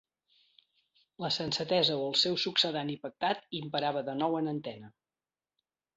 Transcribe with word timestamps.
La 1.25 1.29
sensatesa, 1.35 1.99
o 2.05 2.07
el 2.07 2.17
seu 2.23 2.39
succedani 2.45 2.97
pactat, 3.05 3.45
imperava 3.63 4.05
de 4.09 4.17
nou 4.23 4.37
per 4.39 4.45
antena. 4.57 4.95